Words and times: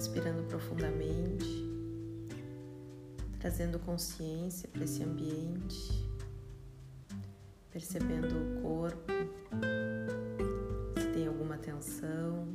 respirando 0.00 0.42
profundamente, 0.44 1.68
trazendo 3.38 3.78
consciência 3.78 4.66
para 4.66 4.82
esse 4.82 5.02
ambiente, 5.04 6.10
percebendo 7.70 8.28
o 8.28 8.62
corpo, 8.62 9.12
se 10.98 11.06
tem 11.12 11.26
alguma 11.26 11.58
tensão, 11.58 12.48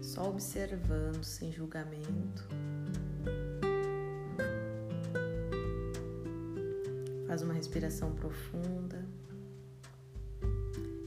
só 0.00 0.30
observando 0.30 1.24
sem 1.24 1.50
julgamento. 1.50 2.46
Faz 7.26 7.42
uma 7.42 7.54
respiração 7.54 8.14
profunda 8.14 9.04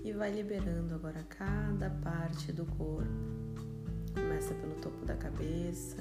e 0.04 0.12
vai 0.12 0.32
liberando 0.32 0.96
agora 0.96 1.24
cada 1.30 1.90
parte 1.90 2.52
do 2.52 2.66
corpo. 2.66 3.47
Começa 4.20 4.54
pelo 4.56 4.76
topo 4.76 5.06
da 5.06 5.16
cabeça. 5.16 5.98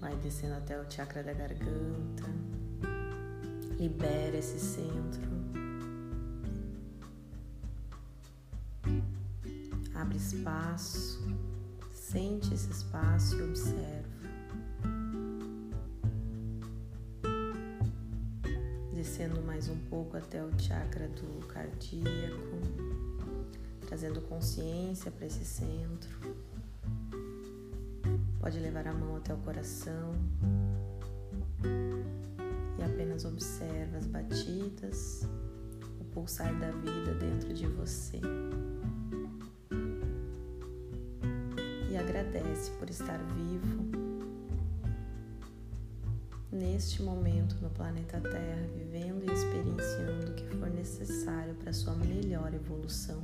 Vai 0.00 0.16
descendo 0.16 0.54
até 0.54 0.80
o 0.80 0.90
chakra 0.90 1.22
da 1.22 1.32
garganta. 1.32 2.24
Libera 3.78 4.36
esse 4.36 4.58
centro. 4.58 5.22
Abre 9.94 10.16
espaço. 10.16 11.22
Sente 11.92 12.52
esse 12.52 12.70
espaço 12.72 13.38
e 13.38 13.42
observa. 13.42 14.01
Descendo 19.02 19.42
mais 19.42 19.68
um 19.68 19.76
pouco 19.90 20.16
até 20.16 20.40
o 20.44 20.56
chakra 20.56 21.08
do 21.08 21.44
cardíaco, 21.48 22.56
trazendo 23.84 24.20
consciência 24.20 25.10
para 25.10 25.26
esse 25.26 25.44
centro. 25.44 26.08
Pode 28.38 28.60
levar 28.60 28.86
a 28.86 28.92
mão 28.94 29.16
até 29.16 29.34
o 29.34 29.38
coração 29.38 30.14
e 32.78 32.82
apenas 32.84 33.24
observa 33.24 33.96
as 33.96 34.06
batidas, 34.06 35.28
o 36.00 36.04
pulsar 36.04 36.56
da 36.60 36.70
vida 36.70 37.12
dentro 37.14 37.52
de 37.52 37.66
você. 37.66 38.20
E 41.90 41.96
agradece 41.96 42.70
por 42.78 42.88
estar 42.88 43.18
vivo 43.18 44.11
neste 46.62 47.02
momento 47.02 47.56
no 47.60 47.68
planeta 47.70 48.20
Terra, 48.20 48.68
vivendo 48.76 49.28
e 49.28 49.32
experienciando 49.32 50.30
o 50.30 50.34
que 50.34 50.46
for 50.56 50.70
necessário 50.70 51.56
para 51.56 51.72
sua 51.72 51.92
melhor 51.96 52.54
evolução. 52.54 53.20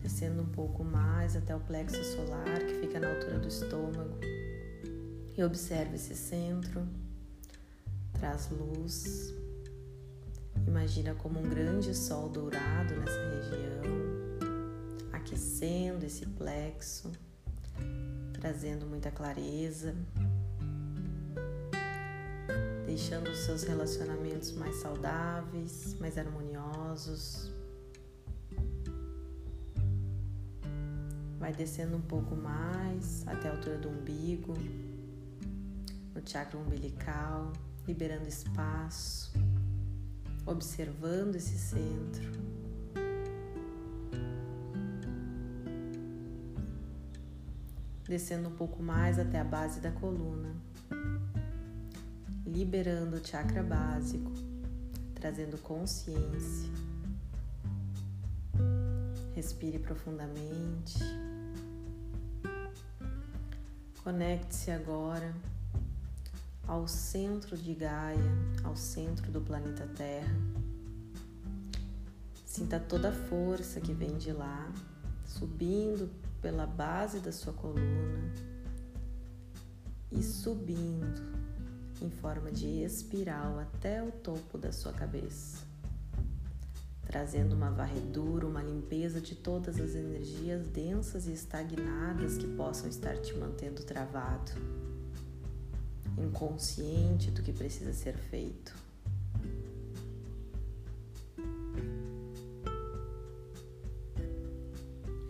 Descendo 0.00 0.42
um 0.42 0.46
pouco 0.46 0.82
mais 0.82 1.36
até 1.36 1.54
o 1.54 1.60
plexo 1.60 2.02
solar, 2.02 2.58
que 2.58 2.74
fica 2.80 2.98
na 2.98 3.08
altura 3.14 3.38
do 3.38 3.46
estômago, 3.46 4.18
e 5.36 5.44
observe 5.44 5.94
esse 5.94 6.16
centro. 6.16 6.86
Traz 8.14 8.50
luz. 8.50 9.32
Imagina 10.66 11.14
como 11.14 11.38
um 11.38 11.48
grande 11.48 11.94
sol 11.94 12.28
dourado 12.28 12.94
nessa 12.96 13.20
região, 13.28 13.84
aquecendo 15.12 16.04
esse 16.04 16.26
plexo, 16.26 17.12
trazendo 18.32 18.86
muita 18.86 19.10
clareza, 19.10 19.94
deixando 22.94 23.28
os 23.28 23.38
seus 23.38 23.64
relacionamentos 23.64 24.52
mais 24.52 24.76
saudáveis, 24.76 25.96
mais 25.98 26.16
harmoniosos. 26.16 27.50
Vai 31.40 31.52
descendo 31.52 31.96
um 31.96 32.00
pouco 32.00 32.36
mais 32.36 33.26
até 33.26 33.48
a 33.48 33.50
altura 33.50 33.78
do 33.78 33.88
umbigo, 33.88 34.54
no 36.14 36.22
chakra 36.24 36.56
umbilical, 36.56 37.52
liberando 37.84 38.28
espaço, 38.28 39.32
observando 40.46 41.34
esse 41.34 41.58
centro. 41.58 42.30
Descendo 48.04 48.50
um 48.50 48.54
pouco 48.54 48.80
mais 48.80 49.18
até 49.18 49.40
a 49.40 49.44
base 49.44 49.80
da 49.80 49.90
coluna 49.90 50.54
liberando 52.54 53.16
o 53.16 53.26
chakra 53.26 53.64
básico, 53.64 54.30
trazendo 55.12 55.58
consciência. 55.58 56.70
Respire 59.34 59.80
profundamente. 59.80 61.00
Conecte-se 64.04 64.70
agora 64.70 65.34
ao 66.68 66.86
centro 66.86 67.56
de 67.56 67.74
Gaia, 67.74 68.22
ao 68.62 68.76
centro 68.76 69.32
do 69.32 69.40
planeta 69.40 69.88
Terra. 69.96 70.36
Sinta 72.46 72.78
toda 72.78 73.08
a 73.08 73.12
força 73.12 73.80
que 73.80 73.92
vem 73.92 74.16
de 74.16 74.30
lá, 74.30 74.70
subindo 75.26 76.08
pela 76.40 76.68
base 76.68 77.18
da 77.18 77.32
sua 77.32 77.52
coluna 77.52 78.32
e 80.12 80.22
subindo 80.22 81.43
em 82.04 82.10
forma 82.10 82.52
de 82.52 82.82
espiral 82.82 83.58
até 83.58 84.02
o 84.02 84.12
topo 84.12 84.58
da 84.58 84.70
sua 84.70 84.92
cabeça, 84.92 85.64
trazendo 87.06 87.54
uma 87.54 87.70
varredura, 87.70 88.46
uma 88.46 88.62
limpeza 88.62 89.20
de 89.20 89.34
todas 89.34 89.80
as 89.80 89.94
energias 89.94 90.66
densas 90.68 91.26
e 91.26 91.32
estagnadas 91.32 92.36
que 92.36 92.46
possam 92.46 92.88
estar 92.88 93.16
te 93.16 93.34
mantendo 93.34 93.82
travado, 93.82 94.52
inconsciente 96.18 97.30
do 97.30 97.42
que 97.42 97.52
precisa 97.52 97.92
ser 97.92 98.16
feito. 98.18 98.74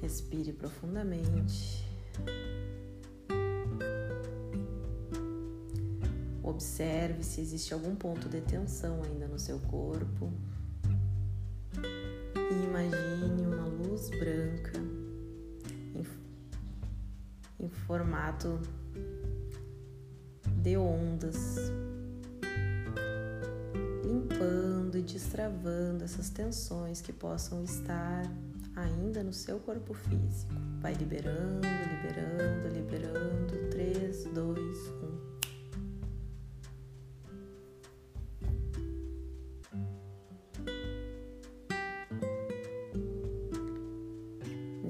Respire 0.02 0.52
profundamente. 0.52 1.84
Observe 6.54 7.25
se 7.25 7.41
existe 7.41 7.75
algum 7.75 7.97
ponto 7.97 8.28
de 8.28 8.41
tensão 8.41 9.03
ainda 9.03 9.26
no 9.26 9.41
seu 9.41 9.59
corpo. 9.59 10.32
E 11.76 12.65
imagine 12.65 13.44
uma 13.44 13.66
luz 13.66 14.09
branca 14.10 14.78
em, 15.97 16.04
em 17.59 17.69
formato 17.69 18.60
de 20.62 20.76
ondas, 20.76 21.56
limpando 24.04 24.97
e 24.97 25.03
destravando 25.03 26.04
essas 26.04 26.31
tensões 26.31 27.00
que 27.00 27.12
possam 27.12 27.65
estar 27.65 28.22
ainda 28.76 29.25
no 29.25 29.32
seu 29.32 29.59
corpo 29.59 29.92
físico. 29.92 30.54
Vai 30.81 30.94
liberando, 30.94 31.66
liberando, 31.66 32.69
liberando. 32.69 32.94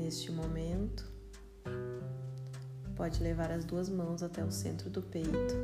Neste 0.05 0.31
momento, 0.31 1.03
pode 2.95 3.23
levar 3.23 3.51
as 3.51 3.65
duas 3.65 3.89
mãos 3.89 4.23
até 4.23 4.45
o 4.45 4.51
centro 4.51 4.91
do 4.91 5.01
peito 5.01 5.55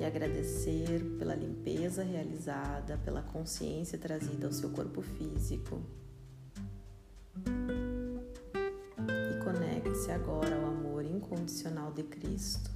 e 0.00 0.04
agradecer 0.04 1.00
pela 1.16 1.36
limpeza 1.36 2.02
realizada, 2.02 2.98
pela 3.04 3.22
consciência 3.22 3.96
trazida 3.96 4.48
ao 4.48 4.52
seu 4.52 4.70
corpo 4.70 5.00
físico. 5.00 5.80
E 9.06 9.44
conecte-se 9.44 10.10
agora 10.10 10.56
ao 10.56 10.66
amor 10.66 11.04
incondicional 11.04 11.92
de 11.92 12.02
Cristo. 12.02 12.68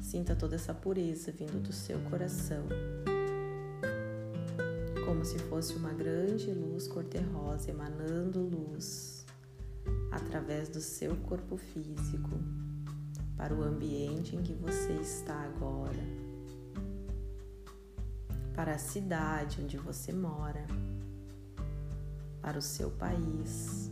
Sinta 0.00 0.36
toda 0.36 0.54
essa 0.54 0.72
pureza 0.72 1.32
vindo 1.32 1.60
do 1.60 1.72
seu 1.72 1.98
coração 2.02 2.64
como 5.18 5.26
se 5.26 5.38
fosse 5.40 5.74
uma 5.74 5.92
grande 5.92 6.52
luz 6.52 6.86
cor-de-rosa 6.86 7.72
emanando 7.72 8.40
luz 8.40 9.26
através 10.12 10.68
do 10.68 10.80
seu 10.80 11.16
corpo 11.16 11.56
físico 11.56 12.30
para 13.36 13.52
o 13.52 13.64
ambiente 13.64 14.36
em 14.36 14.42
que 14.44 14.54
você 14.54 14.92
está 14.92 15.34
agora, 15.34 15.98
para 18.54 18.76
a 18.76 18.78
cidade 18.78 19.60
onde 19.60 19.76
você 19.76 20.12
mora, 20.12 20.64
para 22.40 22.56
o 22.56 22.62
seu 22.62 22.88
país, 22.88 23.90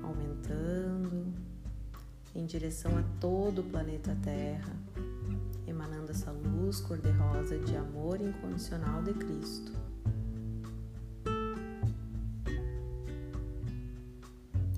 aumentando 0.00 1.34
em 2.36 2.46
direção 2.46 2.96
a 2.96 3.02
todo 3.18 3.62
o 3.62 3.64
planeta 3.64 4.16
Terra 4.22 4.93
emanando 5.84 6.10
essa 6.12 6.30
luz 6.30 6.80
cor-de-rosa 6.80 7.58
de 7.58 7.76
amor 7.76 8.20
incondicional 8.20 9.02
de 9.02 9.12
Cristo. 9.12 9.72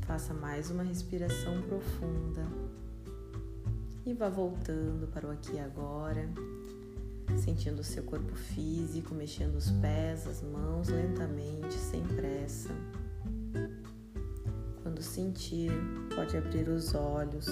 Faça 0.05 0.35
mais 0.35 0.71
uma 0.71 0.83
respiração 0.83 1.63
profunda 1.63 2.45
e 4.05 4.15
vá 4.15 4.29
voltando 4.29 5.07
para 5.07 5.29
o 5.29 5.31
aqui 5.31 5.55
e 5.55 5.61
agora, 5.61 6.29
sentindo 7.39 7.81
o 7.81 7.85
seu 7.85 8.03
corpo 8.03 8.35
físico, 8.35 9.15
mexendo 9.15 9.57
os 9.57 9.71
pés, 9.71 10.27
as 10.27 10.43
mãos 10.43 10.89
lentamente, 10.89 11.75
sem 11.75 12.03
pressa. 12.03 12.71
Quando 14.83 15.03
sentir, 15.03 15.71
pode 16.15 16.37
abrir 16.37 16.69
os 16.69 16.95
olhos 16.95 17.47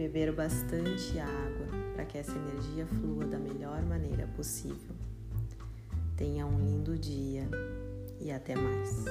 beber 0.00 0.32
bastante 0.32 1.18
água 1.18 1.66
para 1.92 2.06
que 2.06 2.16
essa 2.16 2.32
energia 2.32 2.86
flua 2.86 3.26
da 3.26 3.38
melhor 3.38 3.82
maneira 3.82 4.26
possível. 4.28 4.96
Tenha 6.16 6.46
um 6.46 6.58
lindo 6.58 6.96
dia 6.96 7.46
e 8.18 8.32
até 8.32 8.54
mais. 8.54 9.04